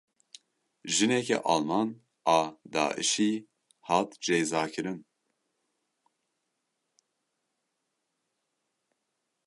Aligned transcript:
Jineke 0.95 1.37
Alman 1.53 1.89
a 2.37 2.39
Daişî 2.73 3.31
hat 3.87 4.09
cezakirin. 4.25 4.99